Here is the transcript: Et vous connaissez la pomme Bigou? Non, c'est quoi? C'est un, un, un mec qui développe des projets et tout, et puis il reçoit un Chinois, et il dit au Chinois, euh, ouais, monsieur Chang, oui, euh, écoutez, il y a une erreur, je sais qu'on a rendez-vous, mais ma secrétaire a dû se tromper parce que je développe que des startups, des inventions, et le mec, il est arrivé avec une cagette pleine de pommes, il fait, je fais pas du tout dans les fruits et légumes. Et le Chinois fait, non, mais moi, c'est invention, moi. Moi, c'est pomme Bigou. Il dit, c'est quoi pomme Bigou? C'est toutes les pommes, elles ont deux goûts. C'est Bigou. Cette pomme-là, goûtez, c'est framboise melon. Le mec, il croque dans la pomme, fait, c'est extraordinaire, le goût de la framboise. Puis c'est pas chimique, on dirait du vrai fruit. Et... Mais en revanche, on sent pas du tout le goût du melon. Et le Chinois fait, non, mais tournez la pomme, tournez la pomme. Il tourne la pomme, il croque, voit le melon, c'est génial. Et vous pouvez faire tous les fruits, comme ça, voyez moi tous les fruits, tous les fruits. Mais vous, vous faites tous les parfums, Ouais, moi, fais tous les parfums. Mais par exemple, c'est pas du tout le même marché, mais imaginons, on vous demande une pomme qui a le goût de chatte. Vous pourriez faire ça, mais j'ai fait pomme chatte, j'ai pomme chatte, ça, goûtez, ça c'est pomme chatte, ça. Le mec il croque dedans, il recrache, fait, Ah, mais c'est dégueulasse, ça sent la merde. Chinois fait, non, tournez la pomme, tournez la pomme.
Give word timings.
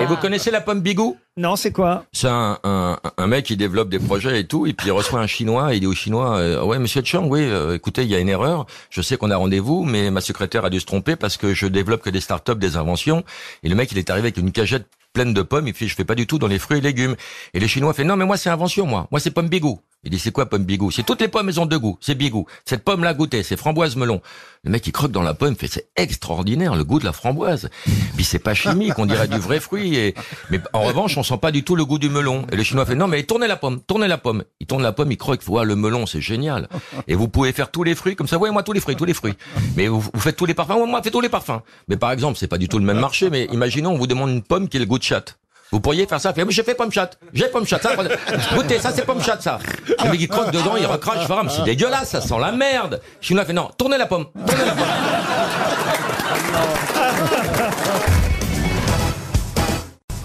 Et 0.00 0.06
vous 0.06 0.16
connaissez 0.16 0.50
la 0.50 0.62
pomme 0.62 0.80
Bigou? 0.80 1.18
Non, 1.36 1.56
c'est 1.56 1.72
quoi? 1.72 2.04
C'est 2.12 2.28
un, 2.28 2.58
un, 2.64 2.98
un 3.18 3.26
mec 3.26 3.44
qui 3.44 3.56
développe 3.56 3.90
des 3.90 3.98
projets 3.98 4.40
et 4.40 4.46
tout, 4.46 4.66
et 4.66 4.72
puis 4.72 4.88
il 4.88 4.92
reçoit 4.92 5.20
un 5.20 5.26
Chinois, 5.26 5.72
et 5.72 5.76
il 5.76 5.80
dit 5.80 5.86
au 5.86 5.92
Chinois, 5.92 6.36
euh, 6.38 6.62
ouais, 6.62 6.78
monsieur 6.78 7.02
Chang, 7.04 7.26
oui, 7.26 7.40
euh, 7.42 7.74
écoutez, 7.74 8.02
il 8.04 8.08
y 8.08 8.14
a 8.14 8.18
une 8.18 8.30
erreur, 8.30 8.66
je 8.88 9.02
sais 9.02 9.18
qu'on 9.18 9.30
a 9.30 9.36
rendez-vous, 9.36 9.84
mais 9.84 10.10
ma 10.10 10.22
secrétaire 10.22 10.64
a 10.64 10.70
dû 10.70 10.80
se 10.80 10.86
tromper 10.86 11.16
parce 11.16 11.36
que 11.36 11.52
je 11.52 11.66
développe 11.66 12.00
que 12.00 12.10
des 12.10 12.20
startups, 12.20 12.56
des 12.56 12.76
inventions, 12.76 13.24
et 13.62 13.68
le 13.68 13.74
mec, 13.74 13.92
il 13.92 13.98
est 13.98 14.08
arrivé 14.08 14.28
avec 14.28 14.38
une 14.38 14.52
cagette 14.52 14.86
pleine 15.12 15.34
de 15.34 15.42
pommes, 15.42 15.68
il 15.68 15.74
fait, 15.74 15.86
je 15.86 15.94
fais 15.94 16.04
pas 16.04 16.14
du 16.14 16.26
tout 16.26 16.38
dans 16.38 16.46
les 16.46 16.58
fruits 16.58 16.78
et 16.78 16.80
légumes. 16.80 17.16
Et 17.52 17.60
le 17.60 17.66
Chinois 17.66 17.92
fait, 17.92 18.04
non, 18.04 18.16
mais 18.16 18.24
moi, 18.24 18.36
c'est 18.36 18.48
invention, 18.48 18.86
moi. 18.86 19.06
Moi, 19.10 19.20
c'est 19.20 19.30
pomme 19.30 19.48
Bigou. 19.48 19.80
Il 20.02 20.10
dit, 20.10 20.18
c'est 20.18 20.32
quoi 20.32 20.46
pomme 20.46 20.64
Bigou? 20.64 20.90
C'est 20.90 21.02
toutes 21.02 21.20
les 21.20 21.28
pommes, 21.28 21.48
elles 21.48 21.60
ont 21.60 21.66
deux 21.66 21.78
goûts. 21.78 21.98
C'est 22.00 22.14
Bigou. 22.14 22.46
Cette 22.64 22.84
pomme-là, 22.84 23.12
goûtez, 23.12 23.42
c'est 23.42 23.56
framboise 23.56 23.96
melon. 23.96 24.22
Le 24.64 24.70
mec, 24.70 24.86
il 24.86 24.92
croque 24.92 25.12
dans 25.12 25.22
la 25.22 25.34
pomme, 25.34 25.56
fait, 25.56 25.68
c'est 25.68 25.88
extraordinaire, 25.96 26.74
le 26.74 26.84
goût 26.84 26.98
de 26.98 27.04
la 27.04 27.12
framboise. 27.12 27.68
Puis 28.16 28.24
c'est 28.24 28.38
pas 28.38 28.54
chimique, 28.54 28.98
on 28.98 29.06
dirait 29.06 29.28
du 29.28 29.38
vrai 29.38 29.60
fruit. 29.60 29.96
Et... 29.96 30.14
Mais 30.50 30.60
en 30.72 30.82
revanche, 30.82 31.16
on 31.16 31.22
sent 31.22 31.38
pas 31.38 31.50
du 31.50 31.64
tout 31.64 31.76
le 31.76 31.84
goût 31.84 31.98
du 31.98 32.08
melon. 32.08 32.46
Et 32.52 32.56
le 32.56 32.62
Chinois 32.62 32.86
fait, 32.86 32.94
non, 32.94 33.08
mais 33.08 33.22
tournez 33.24 33.46
la 33.46 33.56
pomme, 33.56 33.80
tournez 33.80 34.08
la 34.08 34.18
pomme. 34.18 34.44
Il 34.60 34.66
tourne 34.66 34.82
la 34.82 34.92
pomme, 34.92 35.12
il 35.12 35.18
croque, 35.18 35.42
voit 35.44 35.64
le 35.64 35.76
melon, 35.76 36.06
c'est 36.06 36.20
génial. 36.20 36.68
Et 37.08 37.14
vous 37.14 37.28
pouvez 37.28 37.52
faire 37.52 37.70
tous 37.70 37.82
les 37.82 37.94
fruits, 37.94 38.16
comme 38.16 38.26
ça, 38.26 38.38
voyez 38.38 38.52
moi 38.52 38.62
tous 38.62 38.72
les 38.72 38.80
fruits, 38.80 38.96
tous 38.96 39.04
les 39.04 39.14
fruits. 39.14 39.34
Mais 39.76 39.88
vous, 39.88 40.00
vous 40.00 40.20
faites 40.20 40.36
tous 40.36 40.46
les 40.46 40.54
parfums, 40.54 40.72
Ouais, 40.72 40.86
moi, 40.86 41.02
fais 41.02 41.10
tous 41.10 41.20
les 41.20 41.28
parfums. 41.28 41.60
Mais 41.88 41.96
par 41.96 42.10
exemple, 42.10 42.38
c'est 42.38 42.48
pas 42.48 42.58
du 42.58 42.68
tout 42.68 42.78
le 42.78 42.84
même 42.84 43.00
marché, 43.00 43.28
mais 43.28 43.46
imaginons, 43.52 43.92
on 43.92 43.98
vous 43.98 44.06
demande 44.06 44.30
une 44.30 44.42
pomme 44.42 44.68
qui 44.68 44.76
a 44.76 44.80
le 44.80 44.86
goût 44.86 44.98
de 44.98 45.04
chatte. 45.04 45.39
Vous 45.72 45.80
pourriez 45.80 46.06
faire 46.06 46.20
ça, 46.20 46.32
mais 46.36 46.44
j'ai 46.48 46.64
fait 46.64 46.74
pomme 46.74 46.90
chatte, 46.90 47.16
j'ai 47.32 47.46
pomme 47.46 47.64
chatte, 47.64 47.82
ça, 47.82 47.90
goûtez, 48.54 48.80
ça 48.80 48.90
c'est 48.92 49.06
pomme 49.06 49.22
chatte, 49.22 49.42
ça. 49.42 49.58
Le 50.04 50.10
mec 50.10 50.20
il 50.20 50.28
croque 50.28 50.50
dedans, 50.50 50.76
il 50.76 50.84
recrache, 50.86 51.26
fait, 51.26 51.32
Ah, 51.32 51.42
mais 51.44 51.50
c'est 51.50 51.62
dégueulasse, 51.62 52.10
ça 52.10 52.20
sent 52.20 52.34
la 52.40 52.50
merde. 52.50 53.00
Chinois 53.20 53.44
fait, 53.44 53.52
non, 53.52 53.70
tournez 53.78 53.96
la 53.96 54.06
pomme, 54.06 54.26
tournez 54.46 54.64
la 54.64 54.72
pomme. 54.72 54.86